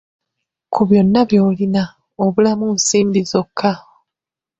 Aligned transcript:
Ku 0.73 0.81
byonna 0.89 1.21
by'olina, 1.29 1.83
obulamu 2.25 2.65
nsimbi 2.75 3.21
zokka! 3.31 3.71